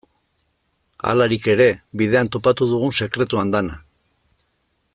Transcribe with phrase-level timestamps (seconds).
[1.09, 1.67] Halarik ere,
[2.03, 3.77] bidean topatu dugun sekretu andana.